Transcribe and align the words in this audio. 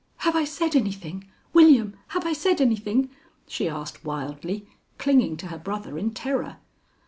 "Have 0.25 0.35
I 0.35 0.45
said 0.45 0.75
anything? 0.75 1.29
William, 1.53 1.93
have 2.07 2.25
I 2.25 2.33
said 2.33 2.59
anything?" 2.59 3.11
she 3.47 3.69
asked 3.69 4.03
wildly, 4.03 4.65
clinging 4.97 5.37
to 5.37 5.47
her 5.49 5.59
brother 5.59 5.95
in 5.95 6.09
terror. 6.09 6.57